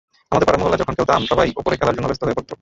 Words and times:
আমাদের 0.31 0.47
পাড়া-মহল্লায় 0.47 0.81
যখন 0.81 0.95
খেলতাম, 0.97 1.21
সবাই 1.31 1.47
ওপরে 1.61 1.75
খেলার 1.79 1.95
জন্য 1.95 2.07
ব্যস্ত 2.09 2.23
হয়ে 2.25 2.37
পড়ত। 2.37 2.51